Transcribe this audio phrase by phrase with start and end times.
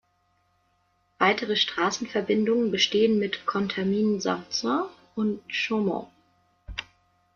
[1.19, 6.09] Weitere Straßenverbindungen bestehen mit Contamine-Sarzin und Chaumont.